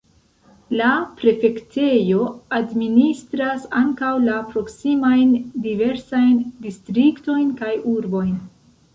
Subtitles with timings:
[0.77, 2.23] La prefektejo
[2.59, 5.35] administras ankaŭ la proksimajn
[5.67, 8.33] diversajn distriktojn kaj urbojn.